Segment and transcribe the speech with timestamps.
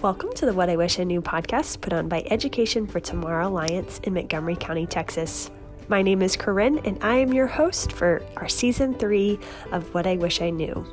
[0.00, 3.48] Welcome to the What I Wish I Knew podcast put on by Education for Tomorrow
[3.48, 5.50] Alliance in Montgomery County, Texas.
[5.88, 9.40] My name is Corinne, and I am your host for our season three
[9.72, 10.86] of What I Wish I Knew.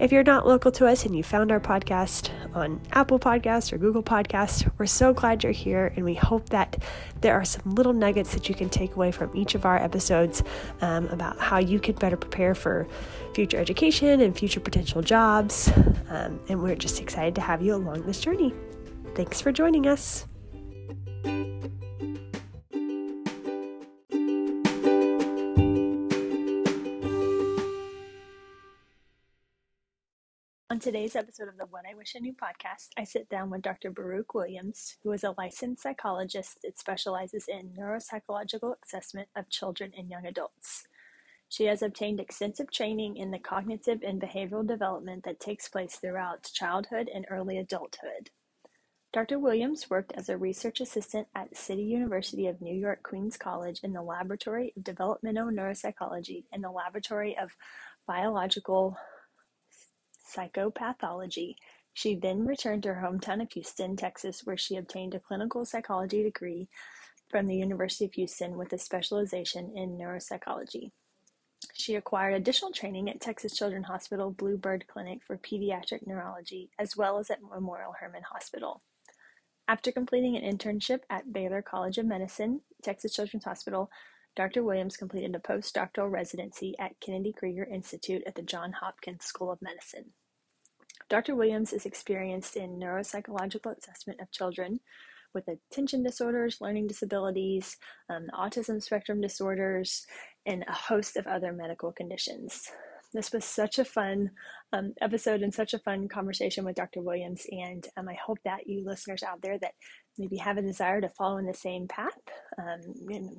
[0.00, 3.76] if you're not local to us and you found our podcast on Apple Podcasts or
[3.76, 6.82] Google Podcasts, we're so glad you're here and we hope that
[7.20, 10.42] there are some little nuggets that you can take away from each of our episodes
[10.80, 12.88] um, about how you can better prepare for
[13.34, 15.70] future education and future potential jobs.
[16.08, 18.54] Um, and we're just excited to have you along this journey.
[19.14, 20.26] Thanks for joining us.
[30.80, 33.60] On today's episode of the What I Wish I Knew podcast, I sit down with
[33.60, 33.90] Dr.
[33.90, 40.08] Baruch Williams, who is a licensed psychologist that specializes in neuropsychological assessment of children and
[40.08, 40.88] young adults.
[41.50, 46.50] She has obtained extensive training in the cognitive and behavioral development that takes place throughout
[46.54, 48.30] childhood and early adulthood.
[49.12, 49.38] Dr.
[49.38, 53.92] Williams worked as a research assistant at City University of New York Queens College in
[53.92, 57.54] the Laboratory of Developmental Neuropsychology and the Laboratory of
[58.06, 58.96] Biological
[60.34, 61.56] psychopathology.
[61.92, 66.22] She then returned to her hometown of Houston, Texas, where she obtained a clinical psychology
[66.22, 66.68] degree
[67.28, 70.90] from the University of Houston with a specialization in neuropsychology.
[71.74, 77.18] She acquired additional training at Texas Children's Hospital Bluebird Clinic for pediatric neurology, as well
[77.18, 78.82] as at Memorial Hermann Hospital.
[79.68, 83.90] After completing an internship at Baylor College of Medicine, Texas Children's Hospital,
[84.34, 84.62] Dr.
[84.62, 89.62] Williams completed a postdoctoral residency at Kennedy Krieger Institute at the Johns Hopkins School of
[89.62, 90.12] Medicine.
[91.10, 91.34] Dr.
[91.34, 94.78] Williams is experienced in neuropsychological assessment of children
[95.34, 97.76] with attention disorders, learning disabilities,
[98.08, 100.06] um, autism spectrum disorders,
[100.46, 102.70] and a host of other medical conditions.
[103.12, 104.30] This was such a fun
[104.72, 107.02] um, episode and such a fun conversation with Dr.
[107.02, 109.74] Williams, and um, I hope that you listeners out there that
[110.16, 112.20] maybe have a desire to follow in the same path
[112.56, 113.30] um, and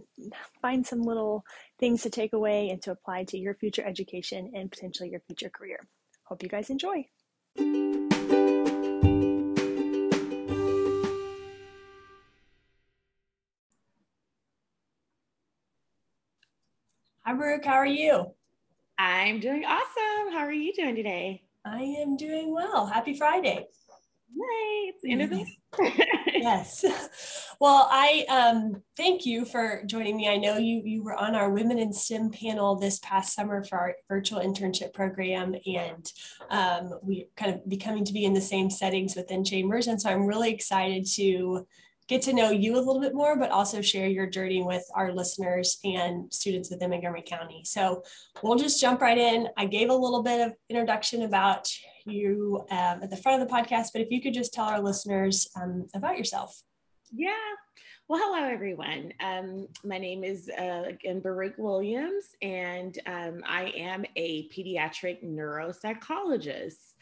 [0.61, 1.45] find some little
[1.79, 5.49] things to take away and to apply to your future education and potentially your future
[5.49, 5.87] career.
[6.25, 7.05] Hope you guys enjoy.
[7.57, 7.63] Hi,
[17.35, 17.65] Brooke.
[17.65, 18.33] How are you?
[18.97, 20.33] I'm doing awesome.
[20.33, 21.43] How are you doing today?
[21.65, 22.85] I am doing well.
[22.85, 23.67] Happy Friday.
[24.33, 25.45] Yay, it's the end of the
[26.41, 26.85] yes.
[27.61, 30.27] Well, I um, thank you for joining me.
[30.27, 33.77] I know you you were on our Women in STEM panel this past summer for
[33.77, 36.11] our virtual internship program, and
[36.49, 40.09] um, we kind of becoming to be in the same settings within Chambers, and so
[40.09, 41.67] I'm really excited to
[42.07, 45.13] get to know you a little bit more, but also share your journey with our
[45.13, 47.61] listeners and students within Montgomery County.
[47.63, 48.03] So
[48.41, 49.47] we'll just jump right in.
[49.55, 51.71] I gave a little bit of introduction about
[52.05, 54.81] you um, at the front of the podcast, but if you could just tell our
[54.81, 56.61] listeners um, about yourself.
[57.13, 57.31] Yeah.
[58.07, 59.13] Well, hello, everyone.
[59.21, 66.93] Um, my name is, uh, again, Baruch Williams, and um, I am a pediatric neuropsychologist.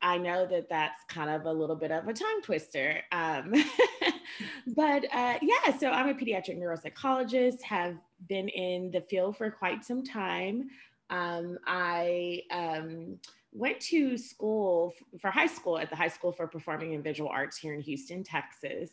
[0.00, 3.02] I know that that's kind of a little bit of a tongue twister.
[3.12, 3.52] Um,
[4.76, 7.96] but uh, yeah, so I'm a pediatric neuropsychologist, have
[8.28, 10.68] been in the field for quite some time.
[11.10, 13.18] Um, I um,
[13.54, 17.56] went to school for high school at the High School for Performing and Visual Arts
[17.56, 18.90] here in Houston, Texas.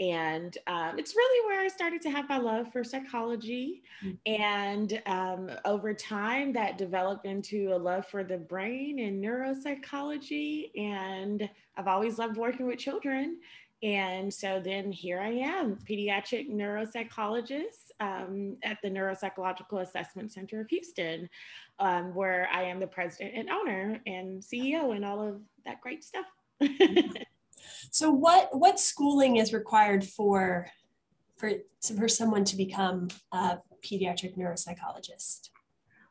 [0.00, 3.82] And um, it's really where I started to have my love for psychology.
[4.04, 4.42] Mm-hmm.
[4.42, 10.76] And um, over time, that developed into a love for the brain and neuropsychology.
[10.76, 13.38] And I've always loved working with children.
[13.82, 20.68] And so then here I am, pediatric neuropsychologist um, at the Neuropsychological Assessment Center of
[20.68, 21.30] Houston,
[21.78, 26.04] um, where I am the president and owner and CEO and all of that great
[26.04, 26.26] stuff.
[27.90, 30.68] so what what schooling is required for
[31.38, 31.52] for
[31.96, 35.48] for someone to become a pediatric neuropsychologist?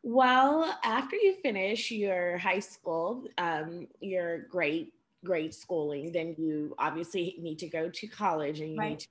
[0.01, 4.91] Well, after you finish your high school, um, your grade
[5.25, 8.89] grade schooling, then you obviously need to go to college and you right.
[8.89, 9.07] need to,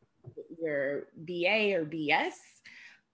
[0.62, 2.34] your BA or BS.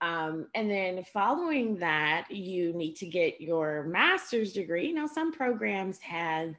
[0.01, 4.91] Um, and then following that, you need to get your master's degree.
[4.91, 6.53] Now, some programs have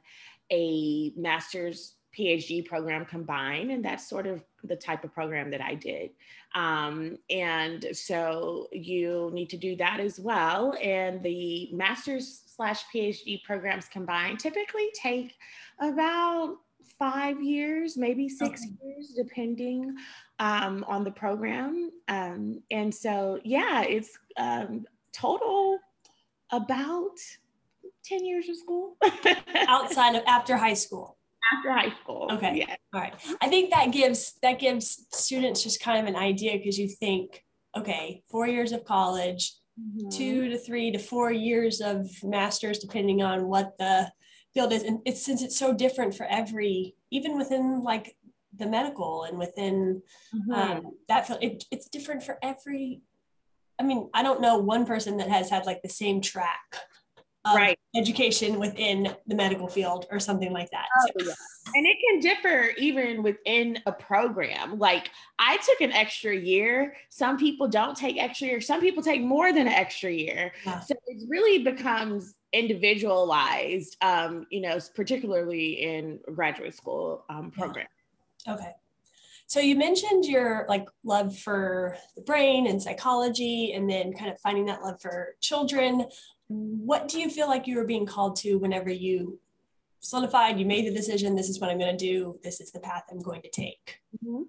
[0.51, 5.75] a master's PhD program combined, and that's sort of the type of program that I
[5.75, 6.11] did.
[6.55, 10.73] Um, and so you need to do that as well.
[10.81, 15.35] And the master's slash PhD programs combined typically take
[15.79, 16.57] about
[16.99, 18.71] five years, maybe six okay.
[18.83, 19.95] years, depending
[20.39, 21.91] um, on the program.
[22.07, 25.79] Um, and so, yeah, it's um, total
[26.51, 27.17] about
[28.05, 28.97] 10 years of school.
[29.67, 31.17] Outside of after high school.
[31.57, 32.29] After high school.
[32.33, 32.57] Okay.
[32.67, 32.75] Yeah.
[32.93, 33.13] All right.
[33.41, 37.43] I think that gives that gives students just kind of an idea because you think,
[37.75, 40.09] okay, four years of college, mm-hmm.
[40.09, 44.11] two to three to four years of masters, depending on what the
[44.53, 44.83] field is.
[44.83, 48.15] And it's since it's so different for every, even within like
[48.55, 50.01] the medical and within
[50.33, 50.51] mm-hmm.
[50.51, 53.01] um, that field, it, it's different for every.
[53.79, 56.77] I mean, I don't know one person that has had like the same track
[57.55, 57.79] right.
[57.95, 60.85] education within the medical field or something like that.
[60.99, 61.33] Oh, yeah.
[61.75, 64.79] And it can differ even within a program.
[64.79, 66.95] Like I took an extra year.
[67.09, 68.61] Some people don't take extra year.
[68.61, 70.53] Some people take more than an extra year.
[70.65, 70.79] Yeah.
[70.79, 77.87] So it really becomes individualized, um, you know, particularly in graduate school um, program.
[78.45, 78.53] Yeah.
[78.55, 78.71] Okay.
[79.47, 84.39] So you mentioned your like love for the brain and psychology and then kind of
[84.41, 86.05] finding that love for children.
[86.49, 89.39] What do you feel like you were being called to whenever you
[90.01, 92.81] solidified, you made the decision, this is what I'm going to do, this is the
[92.81, 93.99] path I'm going to take?
[94.23, 94.43] Mm-hmm.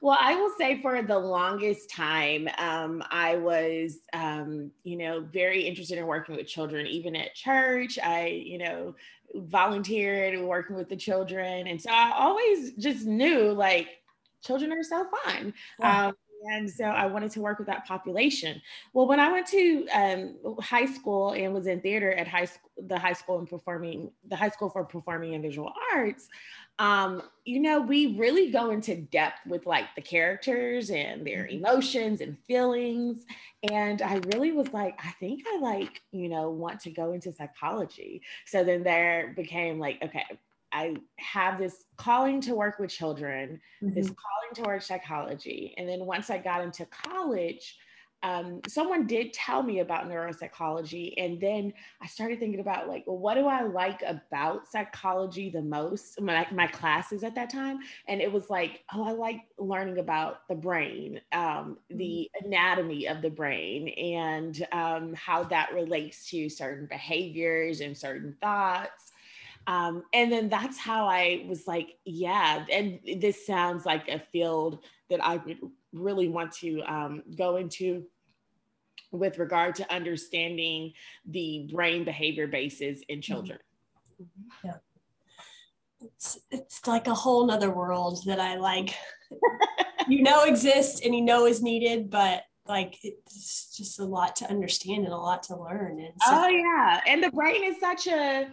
[0.00, 5.62] Well, I will say for the longest time, um, I was, um, you know, very
[5.62, 7.98] interested in working with children, even at church.
[8.02, 8.94] I, you know,
[9.34, 11.66] volunteered working with the children.
[11.66, 13.88] And so I always just knew like
[14.42, 15.54] children are so fun.
[15.80, 16.06] Yeah.
[16.08, 16.14] Um,
[16.50, 18.62] and so I wanted to work with that population.
[18.92, 22.70] Well, when I went to um, high school and was in theater at high school,
[22.86, 26.28] the high school and performing, the high school for performing and visual arts,
[26.78, 31.56] um, you know, we really go into depth with like the characters and their mm-hmm.
[31.56, 33.24] emotions and feelings.
[33.68, 37.32] And I really was like, I think I like, you know, want to go into
[37.32, 38.22] psychology.
[38.46, 40.24] So then there became like, okay,
[40.72, 43.94] I have this calling to work with children, mm-hmm.
[43.94, 45.74] this calling towards psychology.
[45.76, 47.76] And then once I got into college,
[48.22, 51.14] um, someone did tell me about neuropsychology.
[51.16, 51.72] And then
[52.02, 56.20] I started thinking about like, well, what do I like about psychology the most?
[56.20, 57.78] My, my classes at that time.
[58.08, 62.46] And it was like, oh, I like learning about the brain, um, the mm-hmm.
[62.46, 69.12] anatomy of the brain, and um, how that relates to certain behaviors and certain thoughts.
[69.68, 74.82] Um, and then that's how I was like, yeah, and this sounds like a field
[75.10, 75.58] that I would
[75.92, 78.04] really want to um, go into
[79.12, 80.94] with regard to understanding
[81.26, 83.20] the brain behavior bases in mm-hmm.
[83.20, 83.58] children.
[84.64, 84.76] Yeah.
[86.00, 88.94] It's, it's like a whole nother world that I like,
[90.08, 94.48] you know, exists and you know is needed, but like it's just a lot to
[94.48, 96.00] understand and a lot to learn.
[96.00, 97.02] And so- oh yeah.
[97.06, 98.48] And the brain is such a,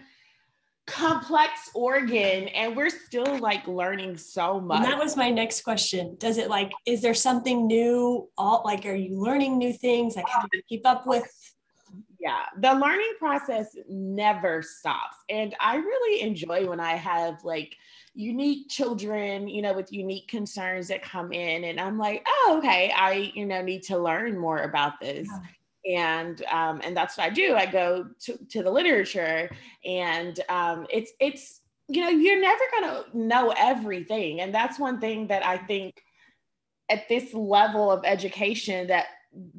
[0.88, 4.78] complex organ and we're still like learning so much.
[4.78, 6.16] And that was my next question.
[6.20, 10.30] Does it like is there something new all like are you learning new things like
[10.30, 11.26] how do you keep up with
[12.26, 15.16] yeah, the learning process never stops.
[15.30, 17.76] And I really enjoy when I have like
[18.16, 22.92] unique children, you know, with unique concerns that come in and I'm like, "Oh, okay,
[22.96, 25.40] I, you know, need to learn more about this." Yeah
[25.90, 27.56] and um, and that's what I do.
[27.56, 29.50] I go to, to the literature,
[29.84, 35.28] and um, it's it's you know you're never gonna know everything, and that's one thing
[35.28, 36.02] that I think
[36.90, 39.08] at this level of education that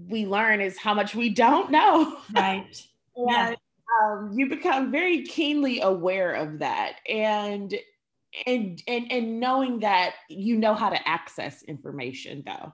[0.09, 2.19] we learn is how much we don't know.
[2.35, 2.83] Right.
[3.17, 3.55] yeah.
[4.03, 7.75] Um, you become very keenly aware of that, and
[8.47, 12.73] and and and knowing that you know how to access information though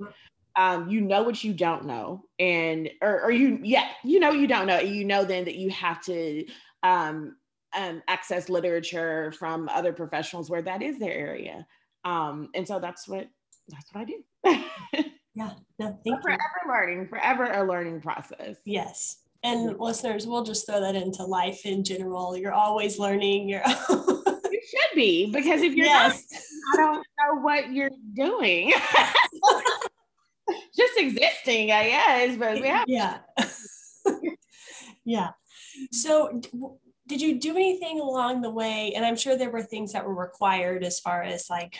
[0.56, 4.47] um, you know what you don't know, and or, or you yeah you know you
[4.47, 4.80] don't know.
[4.80, 6.44] You know then that you have to
[6.82, 7.37] um,
[7.76, 11.66] um, access literature from other professionals where that is their area,
[12.04, 13.28] um, and so that's what
[13.68, 14.25] that's what I do.
[15.35, 16.71] yeah, no, thank forever you.
[16.71, 18.56] learning, forever a learning process.
[18.64, 19.18] Yes.
[19.44, 22.37] And listeners, we'll just throw that into life in general.
[22.37, 23.49] You're always learning.
[23.49, 26.25] You're you should be because if you're yes.
[26.30, 26.40] not,
[26.73, 28.73] I don't know what you're doing.
[30.76, 32.37] just existing, I guess.
[32.37, 33.18] But yeah, yeah,
[35.04, 35.30] yeah.
[35.90, 36.40] So,
[37.06, 38.92] did you do anything along the way?
[38.94, 41.76] And I'm sure there were things that were required as far as like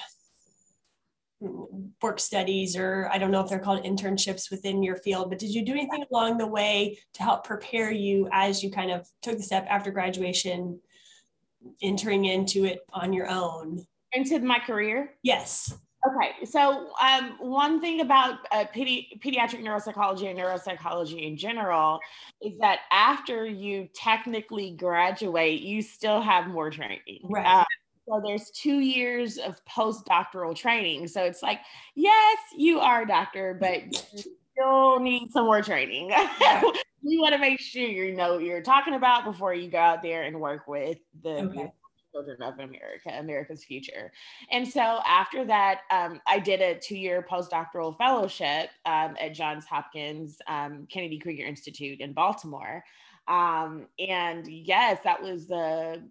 [2.01, 5.53] work studies or I don't know if they're called internships within your field, but did
[5.53, 9.37] you do anything along the way to help prepare you as you kind of took
[9.37, 10.81] the step after graduation,
[11.83, 13.85] entering into it on your own?
[14.13, 15.15] Into my career?
[15.23, 15.75] Yes.
[16.05, 22.01] Okay, so um, one thing about uh, pedi- pediatric neuropsychology and neuropsychology in general
[22.41, 27.21] is that after you technically graduate, you still have more training.
[27.23, 27.47] Right.
[27.47, 27.65] Uh,
[28.09, 31.07] so there's two years of postdoctoral training.
[31.07, 31.61] So it's like,
[31.95, 36.11] yes, you are a doctor, but you still need some more training.
[37.03, 40.03] you want to make sure you know what you're talking about before you go out
[40.03, 41.73] there and work with the okay.
[42.13, 44.13] Children of America, America's future.
[44.51, 50.39] And so after that, um, I did a two-year postdoctoral fellowship um, at Johns Hopkins
[50.47, 52.85] um, Kennedy Krieger Institute in Baltimore.
[53.29, 56.03] Um, and yes, that was a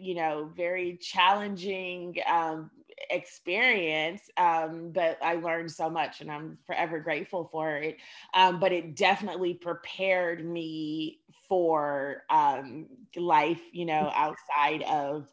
[0.00, 2.70] you know, very challenging um,
[3.10, 7.98] experience, um, but I learned so much and I'm forever grateful for it.
[8.34, 11.19] Um, but it definitely prepared me
[11.50, 15.26] for um, life, you know, outside of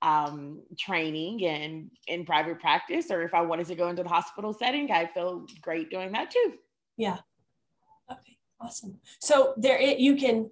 [0.00, 4.54] um, training and in private practice, or if I wanted to go into the hospital
[4.54, 6.54] setting, I feel great doing that too.
[6.96, 7.18] Yeah.
[8.10, 8.38] Okay.
[8.60, 9.00] Awesome.
[9.20, 10.50] So there, it, you can.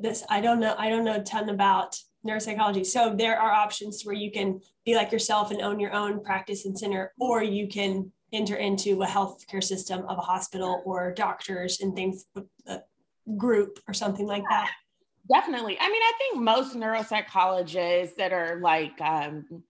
[0.00, 0.74] This I don't know.
[0.76, 1.96] I don't know a ton about
[2.26, 2.84] neuropsychology.
[2.84, 6.66] So there are options where you can be like yourself and own your own practice
[6.66, 11.80] and center, or you can enter into a healthcare system of a hospital or doctors
[11.80, 12.26] and things,
[12.66, 12.80] a
[13.36, 14.70] group or something like that.
[15.30, 15.78] Definitely.
[15.80, 19.62] I mean, I think most neuropsychologists that are like um,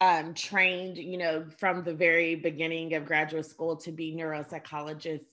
[0.00, 5.26] um, trained, you know, from the very beginning of graduate school to be neuropsychologists,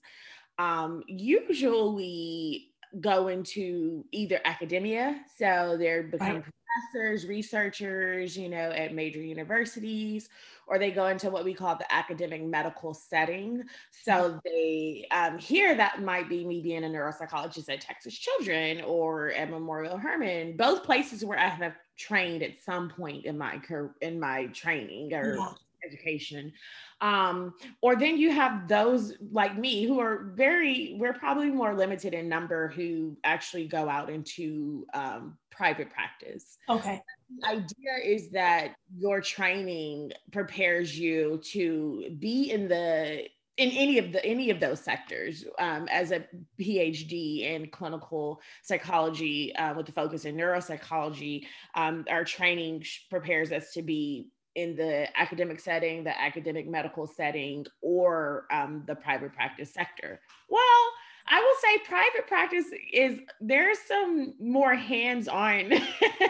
[0.58, 6.44] um, usually go into either academia, so they're become right.
[6.74, 10.28] Professors, researchers, you know, at major universities,
[10.66, 13.62] or they go into what we call the academic medical setting.
[13.90, 14.38] So mm-hmm.
[14.44, 19.50] they um, here that might be me being a neuropsychologist at Texas Children or at
[19.50, 24.18] Memorial Hermann, both places where I have trained at some point in my career, in
[24.18, 25.52] my training or yeah.
[25.86, 26.52] Education.
[27.00, 32.14] Um, or then you have those like me who are very, we're probably more limited
[32.14, 36.58] in number who actually go out into um, private practice.
[36.68, 37.00] Okay.
[37.40, 43.26] The idea is that your training prepares you to be in the
[43.56, 46.24] in any of the any of those sectors um, as a
[46.60, 53.72] phd in clinical psychology uh, with the focus in neuropsychology um, our training prepares us
[53.72, 59.72] to be in the academic setting, the academic medical setting, or um, the private practice
[59.72, 60.20] sector?
[60.48, 60.92] Well,
[61.26, 65.72] I will say private practice is there's some more hands-on,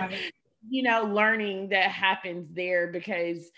[0.69, 3.51] you know, learning that happens there because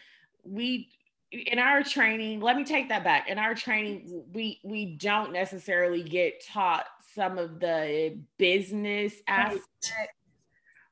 [0.45, 0.89] we
[1.33, 3.29] in our training, let me take that back.
[3.29, 9.93] In our training, we we don't necessarily get taught some of the business aspects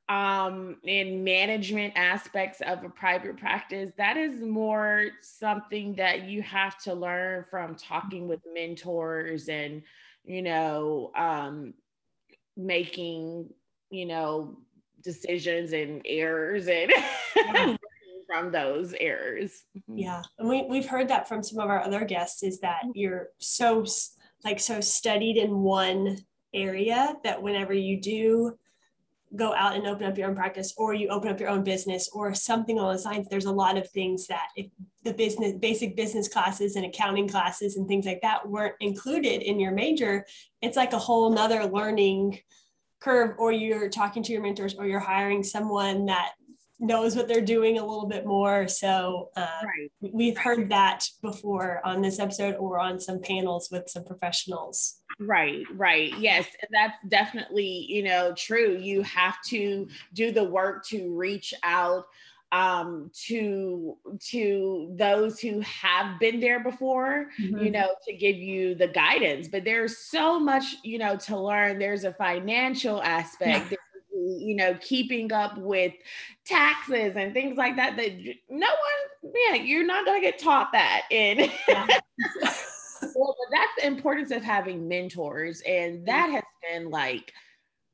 [0.09, 6.79] um, in management aspects of a private practice, that is more something that you have
[6.83, 9.83] to learn from talking with mentors and,
[10.25, 11.75] you know, um,
[12.57, 13.49] making,
[13.91, 14.59] you know,
[15.03, 16.93] decisions and errors and
[17.37, 17.77] yeah.
[18.27, 19.65] from those errors.
[19.77, 19.99] Mm-hmm.
[19.99, 20.23] Yeah.
[20.39, 22.93] And we, we've heard that from some of our other guests is that mm-hmm.
[22.95, 23.87] you're so
[24.45, 26.19] like so studied in one
[26.53, 28.57] area that whenever you do
[29.37, 32.09] go out and open up your own practice or you open up your own business
[32.13, 34.67] or something along those lines there's a lot of things that if
[35.03, 39.59] the business basic business classes and accounting classes and things like that weren't included in
[39.59, 40.25] your major
[40.63, 42.39] it's like a whole nother learning
[43.01, 46.33] curve or you're talking to your mentors or you're hiring someone that
[46.81, 48.67] knows what they're doing a little bit more.
[48.69, 49.91] So uh, right.
[50.01, 55.65] we've heard that before on this episode or on some panels with some professionals Right,
[55.75, 56.13] right.
[56.19, 58.77] Yes, that's definitely, you know, true.
[58.77, 62.07] You have to do the work to reach out
[62.55, 67.59] um to to those who have been there before mm-hmm.
[67.59, 71.79] you know to give you the guidance but there's so much you know to learn
[71.79, 74.37] there's a financial aspect yeah.
[74.39, 75.95] you know keeping up with
[76.45, 78.13] taxes and things like that that
[78.49, 81.87] no one yeah you're not going to get taught that in yeah.
[83.55, 85.63] that's the importance of having mentors.
[85.63, 87.33] And that has been like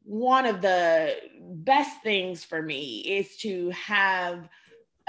[0.02, 4.48] one of the best things for me is to have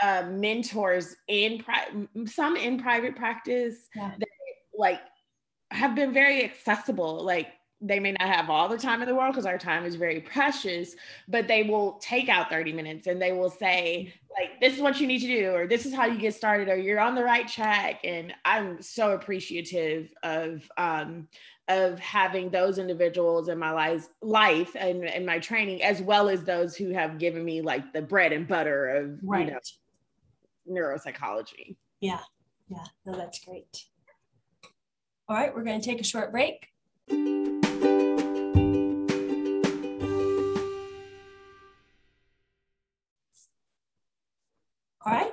[0.04, 4.12] uh, mentors in pri- some in private practice yeah.
[4.18, 4.28] that
[4.78, 5.00] like
[5.72, 7.24] have been very accessible.
[7.24, 7.48] Like
[7.82, 10.22] they may not have all the time in the world because our time is very
[10.22, 10.96] precious,
[11.28, 15.00] but they will take out 30 minutes and they will say, like, this is what
[15.02, 17.24] you need to do, or this is how you get started, or you're on the
[17.24, 18.02] right track.
[18.04, 21.28] And I'm so appreciative of um,
[21.68, 26.44] of having those individuals in my life life and, and my training, as well as
[26.44, 29.48] those who have given me like the bread and butter of right.
[29.48, 29.60] you know
[30.70, 31.76] neuropsychology.
[32.00, 32.20] Yeah.
[32.68, 32.86] Yeah.
[33.06, 33.86] No, that's great.
[35.28, 36.68] All right, we're going to take a short break.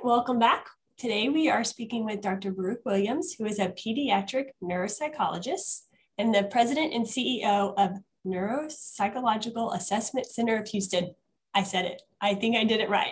[0.03, 0.67] Welcome back.
[0.97, 2.51] Today we are speaking with Dr.
[2.51, 5.81] Baruch Williams, who is a pediatric neuropsychologist
[6.17, 11.13] and the president and CEO of Neuropsychological Assessment Center of Houston.
[11.53, 12.01] I said it.
[12.21, 13.11] I think I did it right.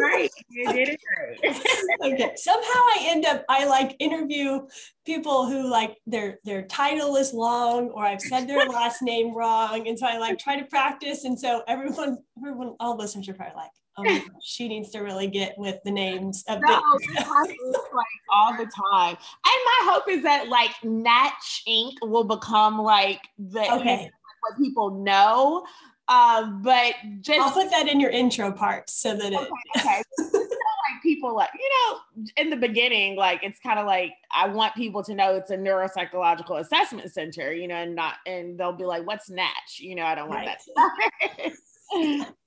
[0.00, 0.30] right.
[0.48, 1.62] You did it right.
[2.12, 2.32] okay.
[2.36, 4.66] Somehow I end up I like interview
[5.04, 9.88] people who like their their title is long or I've said their last name wrong.
[9.88, 11.24] And so I like try to practice.
[11.24, 15.00] And so everyone, everyone, all listeners are probably like, oh my gosh, she needs to
[15.00, 16.82] really get with the names of no,
[17.16, 19.16] like all the time.
[19.16, 21.94] And my hope is that like Natch Inc.
[22.02, 24.10] will become like the okay.
[24.40, 25.64] what people know.
[26.08, 29.48] Um, but just I'll put that in your intro part so that it
[29.78, 30.02] okay.
[30.18, 34.74] like people like you know in the beginning like it's kind of like i want
[34.74, 38.84] people to know it's a neuropsychological assessment center you know and not and they'll be
[38.84, 40.58] like what's natch you know i don't want right.
[40.76, 42.26] that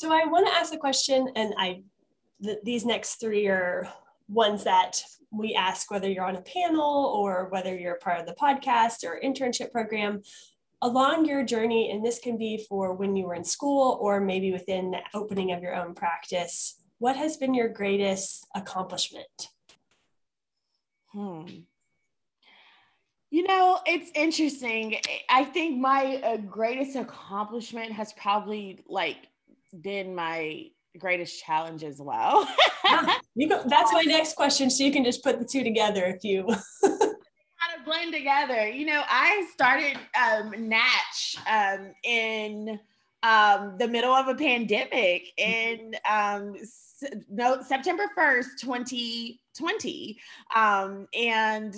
[0.00, 1.82] so I want to ask a question, and I
[2.42, 3.86] th- these next three are
[4.28, 8.32] ones that we ask whether you're on a panel or whether you're part of the
[8.32, 10.22] podcast or internship program
[10.80, 14.52] along your journey, and this can be for when you were in school or maybe
[14.52, 16.76] within the opening of your own practice.
[16.96, 19.48] What has been your greatest accomplishment?
[21.12, 21.42] Hmm.
[23.30, 24.96] You know, it's interesting.
[25.28, 29.26] I think my uh, greatest accomplishment has probably like
[29.72, 30.66] been my
[30.98, 32.48] greatest challenge as well.
[33.34, 34.70] you go, that's my next question.
[34.70, 36.44] So you can just put the two together if you
[36.82, 38.68] kind of blend together.
[38.68, 42.80] You know, I started um, Natch um, in
[43.22, 46.54] um, the middle of a pandemic in um,
[47.30, 50.18] no September 1st, 2020.
[50.54, 51.74] Um, and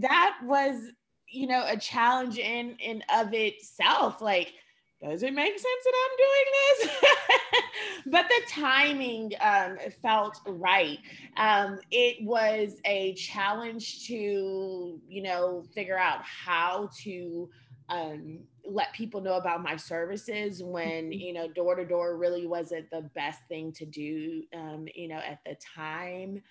[0.00, 0.90] that was,
[1.28, 4.20] you know, a challenge in in of itself.
[4.20, 4.54] Like
[5.02, 7.62] does it make sense that I'm doing this?
[8.06, 10.98] but the timing um, felt right.
[11.36, 17.50] Um, it was a challenge to, you know, figure out how to
[17.88, 21.12] um, let people know about my services when, mm-hmm.
[21.12, 25.18] you know, door to door really wasn't the best thing to do, um, you know,
[25.18, 26.42] at the time.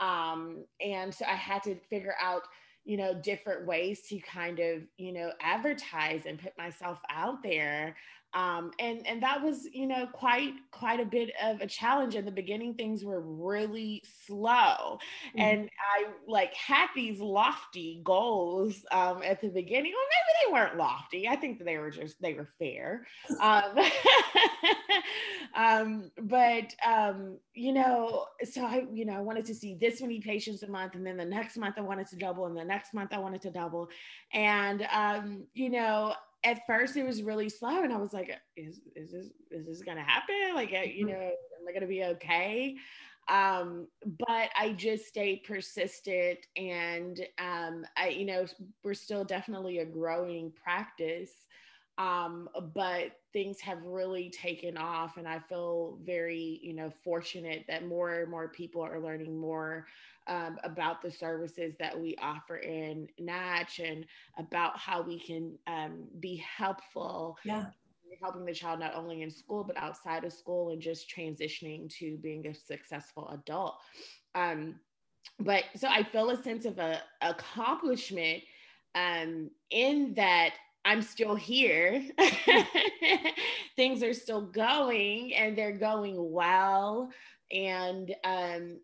[0.00, 2.42] Um, and so I had to figure out
[2.86, 7.96] you know different ways to kind of you know advertise and put myself out there
[8.36, 12.26] um, and and that was you know quite quite a bit of a challenge in
[12.26, 14.98] the beginning things were really slow.
[15.28, 15.40] Mm-hmm.
[15.40, 19.92] and i like had these lofty goals um, at the beginning.
[19.92, 21.26] Well maybe they weren't lofty.
[21.26, 23.06] I think that they were just they were fair.
[23.40, 23.78] Um,
[25.56, 30.20] um, but um, you know so i you know i wanted to see this many
[30.20, 32.92] patients a month and then the next month i wanted to double and the next
[32.92, 33.88] month i wanted to double.
[34.34, 36.14] And um, you know
[36.46, 39.82] at first it was really slow and i was like is, is this is this
[39.82, 41.08] gonna happen like you mm-hmm.
[41.08, 42.76] know am i gonna be okay
[43.28, 43.88] um
[44.20, 48.46] but i just stayed persistent and um i you know
[48.84, 51.32] we're still definitely a growing practice
[51.98, 57.86] um but things have really taken off and i feel very you know fortunate that
[57.86, 59.86] more and more people are learning more
[60.28, 64.04] um, about the services that we offer in Natch and
[64.38, 67.38] about how we can um, be helpful.
[67.44, 67.66] Yeah.
[68.20, 72.16] Helping the child not only in school, but outside of school and just transitioning to
[72.16, 73.76] being a successful adult.
[74.34, 74.80] Um,
[75.38, 78.42] but so I feel a sense of a accomplishment
[78.94, 80.54] um, in that
[80.86, 82.02] I'm still here.
[83.76, 87.10] Things are still going and they're going well
[87.52, 88.78] and um,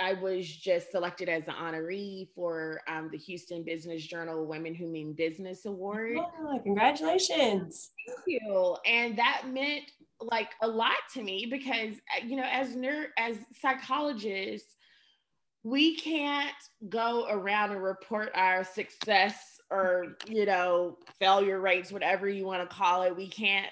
[0.00, 4.88] I was just selected as the honoree for um, the Houston Business Journal Women Who
[4.88, 6.16] Mean Business Award.
[6.18, 7.90] Oh, congratulations!
[8.06, 8.76] Thank you.
[8.86, 13.36] And that meant like a lot to me because uh, you know, as ner- as
[13.60, 14.74] psychologists,
[15.62, 16.56] we can't
[16.88, 22.74] go around and report our success or you know failure rates whatever you want to
[22.74, 23.66] call it we can't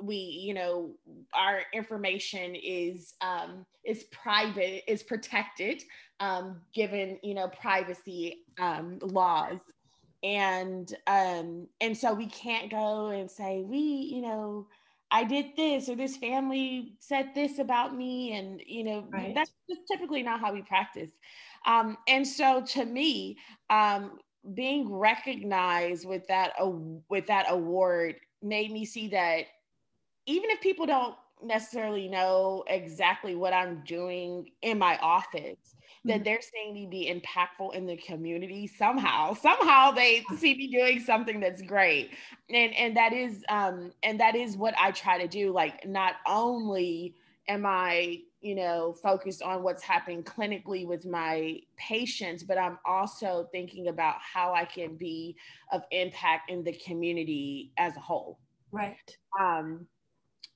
[0.00, 0.94] we you know
[1.34, 5.82] our information is um is private is protected
[6.20, 9.60] um given you know privacy um laws
[10.22, 14.68] and um, and so we can't go and say we, you know,
[15.10, 19.34] I did this or this family said this about me, and you know, right.
[19.34, 21.10] that's just typically not how we practice.
[21.66, 23.36] Um, and so to me,
[23.68, 24.18] um,
[24.54, 26.52] being recognized with that
[27.08, 29.44] with that award made me see that
[30.26, 35.74] even if people don't necessarily know exactly what I'm doing in my office,
[36.04, 36.24] that mm-hmm.
[36.24, 39.34] they're seeing me be impactful in the community somehow.
[39.34, 42.10] Somehow they see me doing something that's great.
[42.50, 45.52] And and that is um and that is what I try to do.
[45.52, 47.14] Like not only
[47.48, 53.48] am I, you know, focused on what's happening clinically with my patients, but I'm also
[53.52, 55.36] thinking about how I can be
[55.72, 58.38] of impact in the community as a whole.
[58.72, 59.16] Right.
[59.40, 59.86] Um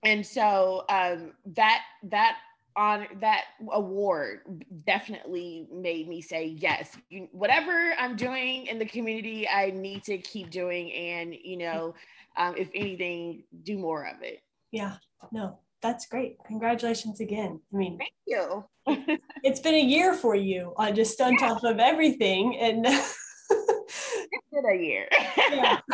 [0.06, 2.36] and so um, that that
[2.76, 4.40] on that award
[4.86, 10.18] definitely made me say yes you, whatever i'm doing in the community i need to
[10.18, 11.94] keep doing and you know
[12.36, 14.96] um, if anything do more of it yeah
[15.32, 18.64] no that's great congratulations again i mean thank you
[19.42, 24.66] it's been a year for you on just on top of everything and it's been
[24.66, 25.08] a year
[25.52, 25.80] yeah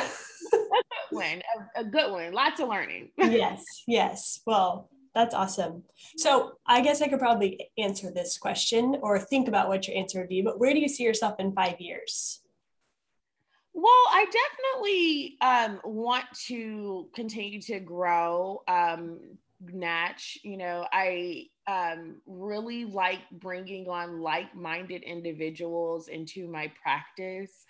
[1.12, 1.42] one,
[1.76, 2.32] a, a good one.
[2.32, 3.10] Lots of learning.
[3.16, 4.40] yes, yes.
[4.46, 5.84] Well, that's awesome.
[6.16, 10.20] So I guess I could probably answer this question or think about what your answer
[10.20, 12.40] would be, but where do you see yourself in five years?
[13.74, 19.18] Well, I definitely um, want to continue to grow um,
[19.72, 20.38] Natch.
[20.42, 27.64] You know, I um, really like bringing on like minded individuals into my practice.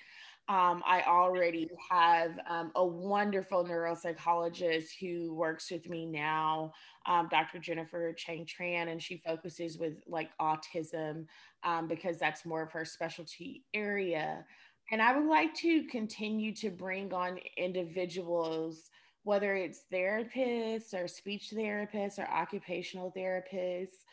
[0.48, 6.72] Um, I already have um, a wonderful neuropsychologist who works with me now,
[7.06, 7.58] um, Dr.
[7.60, 11.26] Jennifer Chang Tran, and she focuses with like autism
[11.62, 14.44] um, because that's more of her specialty area.
[14.90, 18.90] And I would like to continue to bring on individuals,
[19.24, 24.04] whether it's therapists or speech therapists or occupational therapists,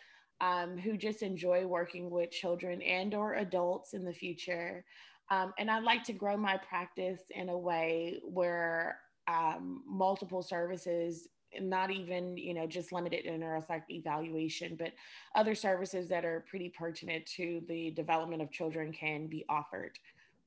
[0.41, 4.85] um, who just enjoy working with children and or adults in the future.
[5.31, 11.27] Um, and I'd like to grow my practice in a way where um, multiple services,
[11.59, 14.91] not even, you know, just limited to neuropsych evaluation, but
[15.35, 19.91] other services that are pretty pertinent to the development of children can be offered.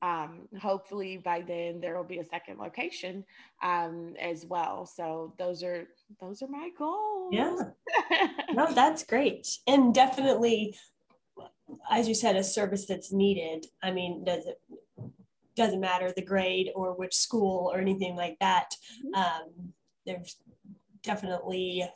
[0.03, 3.23] Um, hopefully by then there will be a second location
[3.63, 4.85] um, as well.
[4.85, 5.87] So those are
[6.21, 7.33] those are my goals.
[7.33, 7.55] Yeah,
[8.53, 10.75] no, that's great, and definitely
[11.89, 13.65] as you said, a service that's needed.
[13.81, 14.61] I mean, does it
[15.55, 18.75] doesn't matter the grade or which school or anything like that.
[19.05, 19.13] Mm-hmm.
[19.15, 19.73] Um,
[20.05, 20.37] there's
[21.03, 21.87] definitely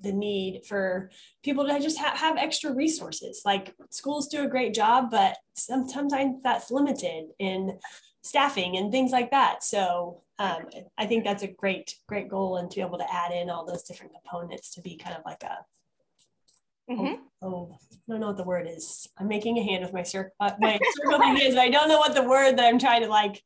[0.00, 1.10] the need for
[1.42, 3.42] people to just ha- have extra resources.
[3.44, 7.78] Like schools do a great job, but sometimes that's limited in
[8.22, 9.64] staffing and things like that.
[9.64, 13.32] So um, I think that's a great, great goal, and to be able to add
[13.32, 15.58] in all those different components to be kind of like a
[16.90, 17.22] Mm-hmm.
[17.42, 19.06] Oh, oh, I don't know what the word is.
[19.18, 21.88] I'm making a hand with my circle, uh, my circle thing is, but I don't
[21.88, 23.42] know what the word that I'm trying to like.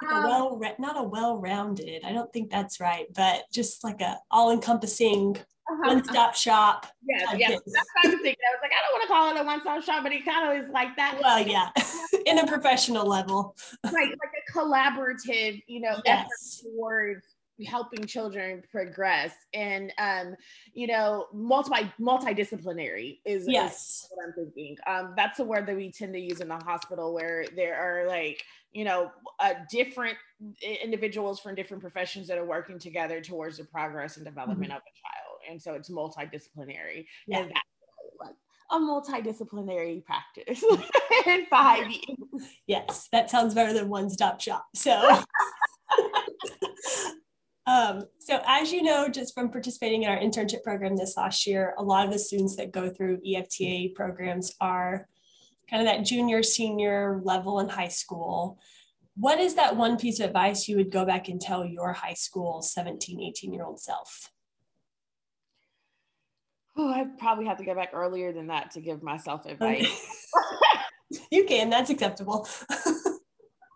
[0.00, 2.04] like a um, well, not a well-rounded.
[2.04, 5.38] I don't think that's right, but just like a all-encompassing
[5.70, 5.94] uh-huh.
[5.94, 6.86] one-stop shop.
[7.02, 7.48] Yeah, yeah.
[7.50, 8.36] That's what I was thinking.
[8.50, 10.50] I was like, I don't want to call it a one-stop shop, but it kind
[10.50, 11.18] of is like that.
[11.22, 11.70] Well, yeah,
[12.26, 13.56] in a professional level.
[13.84, 16.26] Right, like a collaborative, you know, yes.
[16.62, 17.26] effort towards
[17.66, 20.34] helping children progress and um
[20.72, 25.76] you know multi multidisciplinary is, yes is what i'm thinking um that's the word that
[25.76, 30.16] we tend to use in the hospital where there are like you know uh, different
[30.82, 34.76] individuals from different professions that are working together towards the progress and development mm-hmm.
[34.76, 37.40] of a child and so it's multidisciplinary yeah.
[37.40, 38.34] and that's
[38.70, 40.64] a multidisciplinary practice
[41.26, 45.20] in five years yes that sounds better than one stop shop so
[47.66, 51.74] Um, so as you know, just from participating in our internship program this last year,
[51.78, 55.08] a lot of the students that go through EFTA programs are
[55.70, 58.58] kind of that junior, senior level in high school.
[59.16, 62.14] What is that one piece of advice you would go back and tell your high
[62.14, 64.30] school 17, 18 year old self?
[66.76, 70.26] Oh, I probably have to go back earlier than that to give myself advice.
[71.30, 72.48] you can, that's acceptable.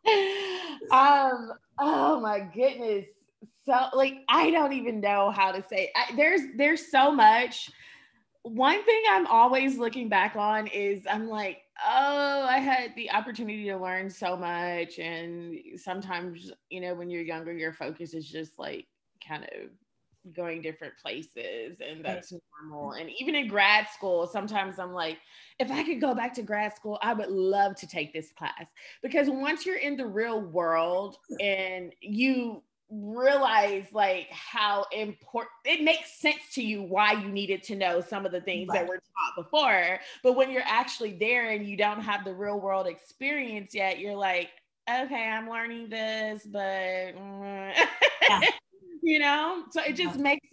[0.90, 3.04] um, oh my goodness
[3.68, 5.92] so like I don't even know how to say.
[5.94, 7.70] I, there's there's so much.
[8.42, 13.64] One thing I'm always looking back on is I'm like, oh, I had the opportunity
[13.64, 18.58] to learn so much, and sometimes you know when you're younger, your focus is just
[18.58, 18.86] like
[19.26, 19.70] kind of
[20.34, 22.92] going different places and that's normal.
[22.92, 25.18] And even in grad school, sometimes I'm like,
[25.58, 28.66] if I could go back to grad school, I would love to take this class
[29.02, 36.18] because once you're in the real world and you realize like how important it makes
[36.18, 38.80] sense to you why you needed to know some of the things right.
[38.80, 42.58] that were taught before but when you're actually there and you don't have the real
[42.58, 44.48] world experience yet you're like
[44.88, 47.72] okay i'm learning this but mm.
[48.28, 48.40] yeah.
[49.08, 50.46] you know so it just makes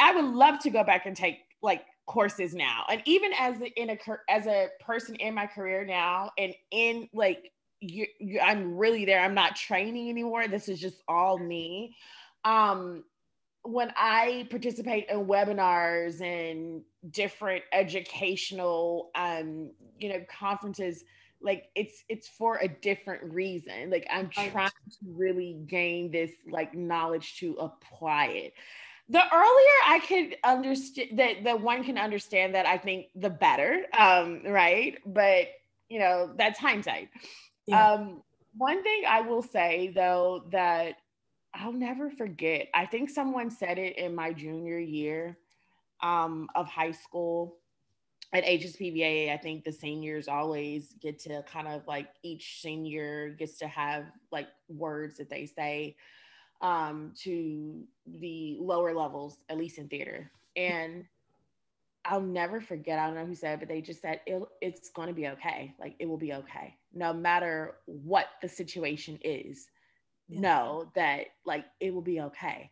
[0.00, 3.90] i would love to go back and take like courses now and even as in
[3.90, 9.04] a as a person in my career now and in like you, you, I'm really
[9.04, 9.20] there.
[9.20, 10.48] I'm not training anymore.
[10.48, 11.96] This is just all me.
[12.44, 13.04] Um,
[13.62, 21.04] when I participate in webinars and different educational, um, you know, conferences,
[21.40, 23.90] like it's it's for a different reason.
[23.90, 28.54] Like I'm trying to really gain this like knowledge to apply it.
[29.08, 33.84] The earlier I could understand that the one can understand that, I think the better,
[33.98, 34.98] um, right?
[35.06, 35.48] But
[35.88, 37.08] you know, that's hindsight.
[37.66, 37.92] Yeah.
[37.92, 38.22] Um,
[38.56, 40.96] one thing I will say though that
[41.54, 45.38] I'll never forget, I think someone said it in my junior year
[46.02, 47.56] um, of high school
[48.32, 49.32] at HSPVA.
[49.32, 54.04] I think the seniors always get to kind of like each senior gets to have
[54.30, 55.96] like words that they say
[56.60, 60.30] um, to the lower levels, at least in theater.
[60.56, 61.04] And
[62.04, 62.98] I'll never forget.
[62.98, 65.74] I don't know who said, but they just said it, it's going to be okay.
[65.78, 69.66] Like it will be okay, no matter what the situation is.
[70.28, 70.40] Yeah.
[70.40, 72.70] Know that like it will be okay,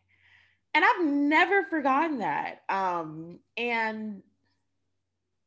[0.75, 2.61] and I've never forgotten that.
[2.69, 4.21] Um, and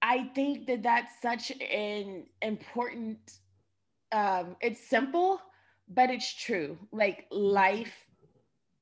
[0.02, 3.18] I think that that's such an important.
[4.12, 5.40] Um, it's simple,
[5.88, 6.78] but it's true.
[6.90, 7.94] Like life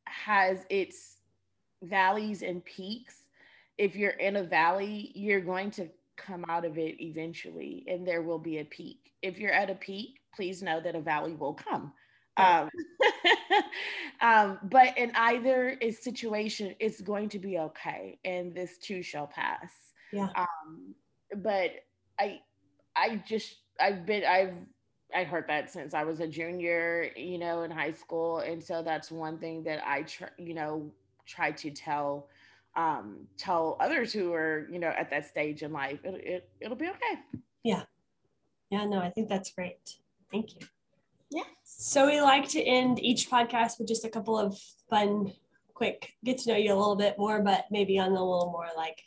[0.07, 1.16] has its
[1.83, 3.14] valleys and peaks
[3.78, 8.22] if you're in a valley, you're going to come out of it eventually and there
[8.22, 9.12] will be a peak.
[9.22, 11.92] If you're at a peak, please know that a valley will come.
[12.37, 12.68] Um,
[14.20, 19.72] um, but in either situation, it's going to be okay, and this too shall pass.
[20.12, 20.28] Yeah.
[20.37, 20.94] Um,
[21.36, 21.70] but
[22.18, 22.40] I,
[22.96, 24.54] I just I've been I've
[25.14, 28.82] I heard that since I was a junior, you know, in high school, and so
[28.82, 30.90] that's one thing that I try, you know,
[31.26, 32.28] try to tell
[32.76, 36.76] um, tell others who are, you know, at that stage in life, it, it, it'll
[36.76, 37.20] be okay.
[37.64, 37.82] Yeah.
[38.70, 39.96] Yeah, no, I think that's great.
[40.30, 40.66] Thank you.
[41.30, 41.42] Yeah.
[41.64, 45.32] So we like to end each podcast with just a couple of fun,
[45.74, 48.68] quick, get to know you a little bit more, but maybe on the little more
[48.76, 49.02] like,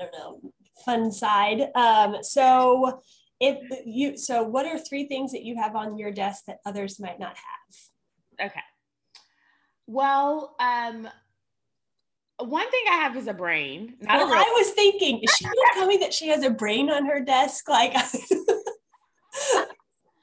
[0.00, 0.52] don't know,
[0.84, 1.68] fun side.
[1.74, 3.00] Um, so
[3.40, 7.00] if you, so what are three things that you have on your desk that others
[7.00, 8.50] might not have?
[8.50, 8.60] Okay.
[9.86, 11.08] Well, um,
[12.38, 13.94] one thing I have is a brain.
[14.00, 16.90] well, a I was thinking, is she to tell me that she has a brain
[16.90, 17.68] on her desk?
[17.68, 17.92] Like,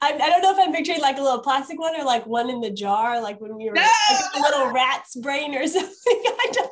[0.00, 2.60] I don't know if I'm picturing like a little plastic one or like one in
[2.60, 3.82] the jar, like when we were no!
[3.82, 5.92] like a little rat's brain or something.
[6.06, 6.70] I just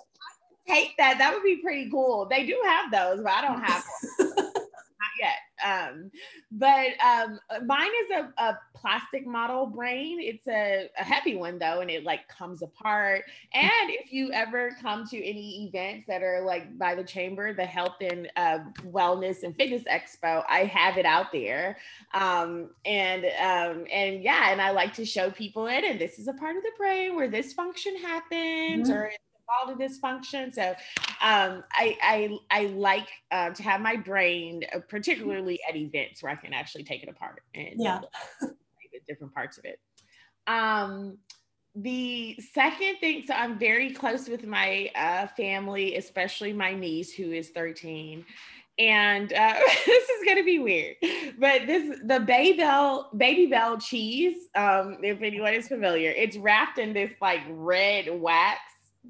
[0.67, 1.19] hate that.
[1.19, 2.27] That would be pretty cool.
[2.29, 3.85] They do have those, but I don't have
[4.19, 4.37] one.
[4.47, 5.37] Not yet.
[5.65, 6.11] Um,
[6.51, 10.19] but um, mine is a, a plastic model brain.
[10.21, 13.25] It's a, a heavy one though, and it like comes apart.
[13.53, 17.65] And if you ever come to any events that are like by the chamber, the
[17.65, 21.79] health and uh, wellness and fitness expo, I have it out there.
[22.15, 25.85] Um, and um, and yeah, and I like to show people it.
[25.85, 28.93] And this is a part of the brain where this function happens, mm-hmm.
[28.93, 29.13] or
[29.47, 30.71] involved in function, So
[31.23, 36.33] um, I, I, I like uh, to have my brain, uh, particularly at events where
[36.33, 38.01] I can actually take it apart and yeah.
[38.41, 39.79] the different parts of it.
[40.47, 41.19] Um,
[41.75, 47.33] the second thing, so I'm very close with my uh, family, especially my niece who
[47.33, 48.25] is 13
[48.79, 49.55] and uh,
[49.87, 50.97] this is gonna be weird,
[51.39, 54.49] but this the Babybel Babybel cheese.
[54.55, 58.61] Um, if anyone is familiar, it's wrapped in this like red wax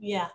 [0.01, 0.29] yeah.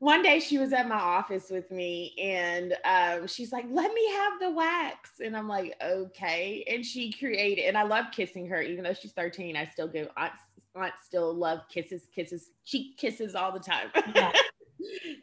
[0.00, 4.10] One day she was at my office with me and um, she's like, let me
[4.12, 5.12] have the wax.
[5.24, 6.64] And I'm like, okay.
[6.68, 10.08] And she created, and I love kissing her, even though she's 13, I still give
[10.16, 10.32] aunt,
[10.74, 13.88] aunt still love kisses, kisses, cheek kisses all the time.
[14.14, 14.32] Yeah.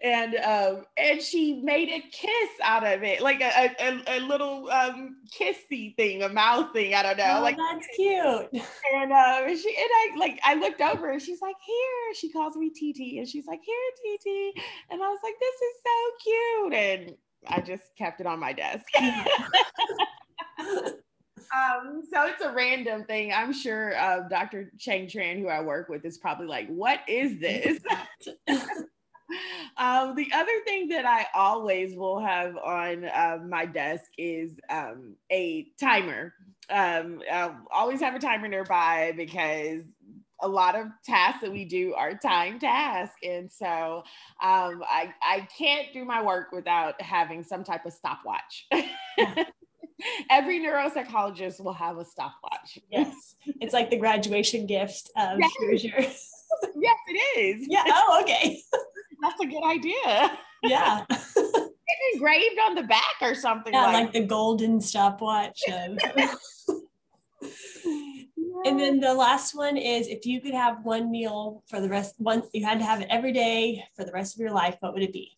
[0.04, 4.70] and um, and she made a kiss out of it, like a, a, a little
[4.70, 6.94] um, kissy thing, a mouth thing.
[6.94, 7.36] I don't know.
[7.38, 8.50] Oh, like that's cute.
[8.94, 12.56] And uh, she and I like I looked over and she's like, "Here." She calls
[12.56, 14.54] me TT, and she's like, "Here, TT."
[14.90, 17.16] And I was like, "This is so cute," and
[17.48, 18.86] I just kept it on my desk.
[20.60, 23.34] um, so it's a random thing.
[23.34, 24.72] I'm sure uh, Dr.
[24.78, 27.80] Chang Tran, who I work with, is probably like, "What is this?"
[29.78, 35.16] um, the other thing that I always will have on uh, my desk is um,
[35.32, 36.34] a timer.
[36.70, 39.84] Um, I always have a timer nearby because
[40.42, 43.16] a lot of tasks that we do are time tasks.
[43.24, 44.04] And so
[44.42, 48.68] um, I, I can't do my work without having some type of stopwatch.
[50.32, 52.80] Every neuropsychologist will have a stopwatch.
[52.90, 53.36] Yes.
[53.60, 55.52] It's like the graduation gift of yes.
[56.76, 57.68] yes, it is.
[57.70, 57.84] Yeah.
[57.88, 58.60] Oh, okay.
[59.22, 60.38] That's a good idea.
[60.64, 61.06] Yeah.
[61.10, 63.74] it's engraved on the back or something.
[63.74, 65.62] Yeah, like, like the golden stopwatch.
[68.66, 72.16] And then the last one is if you could have one meal for the rest,
[72.18, 74.94] one you had to have it every day for the rest of your life, what
[74.94, 75.32] would it be?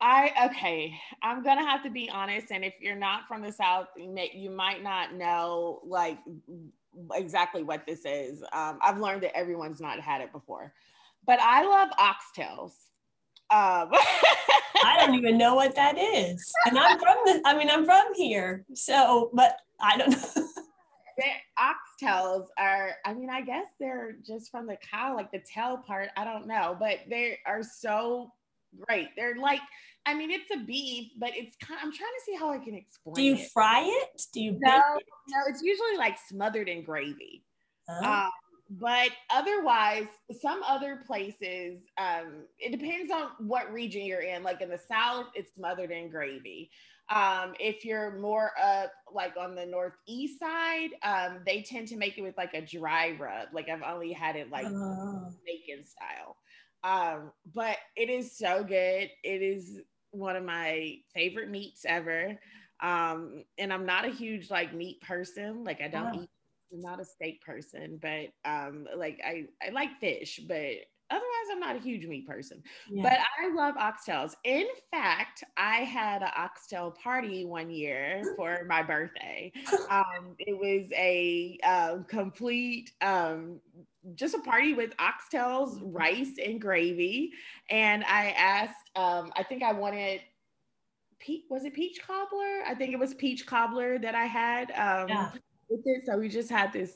[0.00, 3.88] I okay, I'm gonna have to be honest, and if you're not from the South,
[3.96, 6.18] you, may, you might not know like
[7.14, 8.42] exactly what this is.
[8.52, 10.72] Um, I've learned that everyone's not had it before,
[11.28, 12.72] but I love oxtails.
[13.50, 13.90] Um,
[14.84, 17.42] I don't even know what that is, and I'm from the.
[17.44, 20.48] I mean, I'm from here, so but I don't know.
[21.58, 26.08] oxtails are, I mean, I guess they're just from the cow, like the tail part.
[26.16, 28.32] I don't know, but they are so
[28.86, 29.08] great.
[29.16, 29.60] They're like,
[30.06, 31.78] I mean, it's a beef, but it's kind.
[31.78, 33.14] Of, I'm trying to see how I can explain.
[33.14, 33.50] Do you it.
[33.52, 34.22] fry it?
[34.32, 34.58] Do you?
[34.60, 35.04] No, it?
[35.28, 35.38] no.
[35.48, 37.44] It's usually like smothered in gravy.
[37.88, 38.04] Oh.
[38.04, 38.30] Um,
[38.70, 40.06] but otherwise,
[40.40, 44.42] some other places, um, it depends on what region you're in.
[44.42, 46.70] Like in the South, it's smothered in gravy.
[47.10, 52.18] Um, if you're more up like on the northeast side, um, they tend to make
[52.18, 53.48] it with like a dry rub.
[53.54, 55.32] Like I've only had it like oh.
[55.46, 56.36] bacon style.
[56.84, 59.10] Um, but it is so good.
[59.24, 62.38] It is one of my favorite meats ever.
[62.80, 65.64] Um, and I'm not a huge like meat person.
[65.64, 66.30] Like I don't eat
[66.72, 70.72] I'm not a steak person, but um like I I like fish, but
[71.10, 72.62] otherwise i'm not a huge meat person.
[72.90, 73.02] Yeah.
[73.02, 74.34] but i love oxtails.
[74.44, 79.52] In fact i had an oxtail party one year for my birthday.
[79.90, 83.60] Um, it was a uh, complete um,
[84.14, 87.32] just a party with oxtails rice and gravy.
[87.70, 90.20] And i asked um, i think i wanted
[91.18, 92.62] peach was it peach cobbler?
[92.66, 95.30] I think it was peach cobbler that i had um, yeah.
[95.70, 96.94] With it so we just had this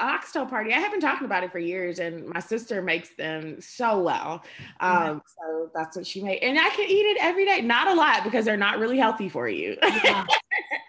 [0.00, 0.72] oxtail party.
[0.72, 4.42] I have been talking about it for years, and my sister makes them so well.
[4.80, 7.60] Um, so that's what she made, and I can eat it every day.
[7.60, 9.76] Not a lot because they're not really healthy for you.
[9.82, 10.24] yeah.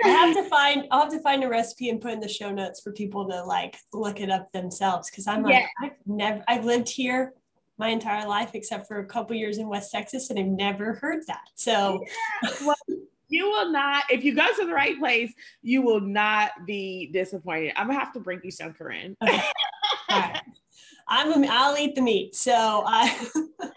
[0.03, 0.87] I have to find.
[0.91, 3.43] I'll have to find a recipe and put in the show notes for people to
[3.43, 5.09] like look it up themselves.
[5.09, 5.67] Because I'm like, yeah.
[5.81, 6.43] I've never.
[6.47, 7.33] I've lived here
[7.79, 11.23] my entire life except for a couple years in West Texas, and I've never heard
[11.27, 11.49] that.
[11.55, 12.03] So.
[12.43, 12.49] Yeah.
[12.65, 12.75] Well,
[13.29, 17.73] you will not, if you go to the right place, you will not be disappointed.
[17.75, 19.15] I'm gonna have to bring you some, Corinne.
[19.21, 20.41] Right.
[21.07, 22.35] I'm I'll eat the meat.
[22.35, 23.27] So I,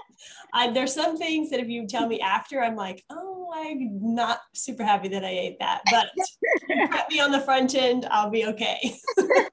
[0.53, 4.41] I there's some things that if you tell me after, I'm like, oh, I'm not
[4.55, 5.83] super happy that I ate that.
[5.91, 6.29] But if
[6.69, 8.97] you put me on the front end, I'll be okay.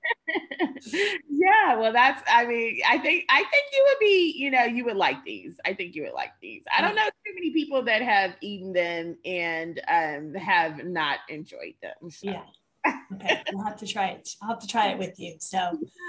[1.30, 2.22] yeah, well, that's.
[2.28, 4.36] I mean, I think I think you would be.
[4.38, 5.60] You know, you would like these.
[5.66, 6.64] I think you would like these.
[6.76, 11.76] I don't know too many people that have eaten them and um, have not enjoyed
[11.82, 12.10] them.
[12.10, 12.30] So.
[12.32, 12.44] Yeah.
[13.14, 14.30] Okay, I'll have to try it.
[14.42, 15.36] I'll have to try it with you.
[15.40, 15.58] So.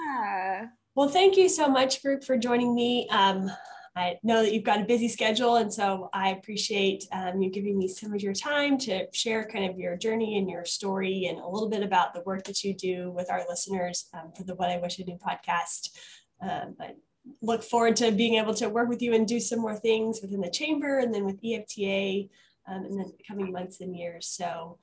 [0.08, 0.66] Yeah.
[0.94, 3.08] Well, thank you so much, Brooke, for joining me.
[3.08, 3.50] Um,
[3.96, 7.78] I know that you've got a busy schedule, and so I appreciate um, you giving
[7.78, 11.38] me some of your time to share kind of your journey and your story and
[11.38, 14.54] a little bit about the work that you do with our listeners um, for the
[14.54, 15.90] What I Wish I Knew podcast.
[16.40, 16.96] Um, but
[17.42, 20.40] look forward to being able to work with you and do some more things within
[20.40, 22.28] the chamber and then with EFTA
[22.68, 24.26] um, in the coming months and years.
[24.26, 24.78] So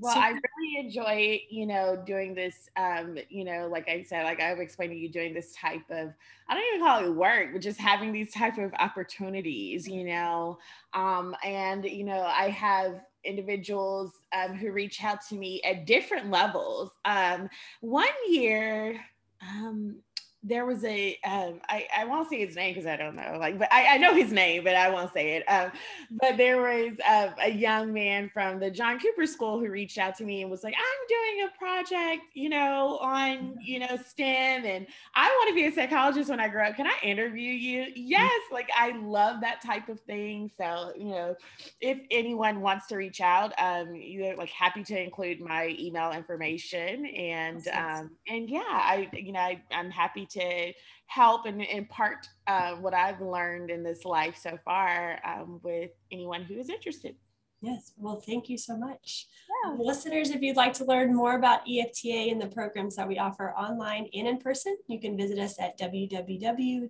[0.00, 2.68] well, so, I really enjoy, you know, doing this.
[2.76, 6.12] Um, you know, like I said, like I've explained to you, doing this type of,
[6.48, 10.58] I don't even call it work, but just having these type of opportunities, you know.
[10.94, 16.30] Um, and you know, I have individuals um, who reach out to me at different
[16.30, 16.90] levels.
[17.04, 17.48] Um,
[17.80, 19.00] one year,
[19.42, 19.96] um,
[20.44, 23.58] there was a um, I, I won't say his name because I don't know like
[23.58, 25.72] but I, I know his name but I won't say it um,
[26.12, 30.14] but there was a, a, young man from the John Cooper School who reached out
[30.18, 34.64] to me and was like I'm doing a project you know on you know STEM
[34.64, 36.76] and I want to be a psychologist when I grow up.
[36.76, 37.86] Can I interview you?
[37.96, 41.34] Yes like I love that type of thing so you know
[41.80, 47.06] if anyone wants to reach out um you're like happy to include my email information
[47.06, 50.72] and um and yeah I you know I, I'm happy to
[51.06, 56.42] help and impart uh, what I've learned in this life so far um, with anyone
[56.42, 57.16] who is interested.
[57.60, 59.26] Yes, well, thank you so much.
[59.64, 59.74] Yeah.
[59.78, 63.52] Listeners, if you'd like to learn more about EFTA and the programs that we offer
[63.54, 66.88] online and in person, you can visit us at www.efta-us.org.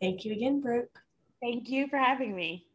[0.00, 0.98] Thank you again, Brooke.
[1.40, 2.66] Thank you for having me.